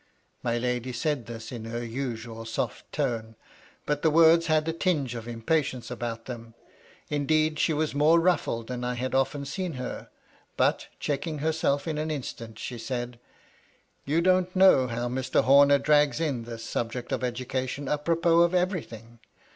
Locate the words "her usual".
1.65-2.43